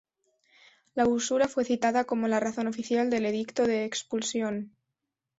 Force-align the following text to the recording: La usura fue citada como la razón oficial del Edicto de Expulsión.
La 0.95 1.05
usura 1.05 1.47
fue 1.47 1.63
citada 1.63 2.05
como 2.05 2.27
la 2.27 2.39
razón 2.39 2.65
oficial 2.65 3.11
del 3.11 3.27
Edicto 3.27 3.67
de 3.67 3.85
Expulsión. 3.85 4.75